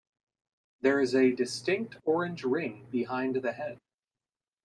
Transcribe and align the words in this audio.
There 0.79 0.99
is 0.99 1.13
a 1.13 1.31
distinct 1.31 1.97
orange 2.05 2.43
ring 2.43 2.87
behind 2.89 3.35
the 3.35 3.51
head. 3.51 3.79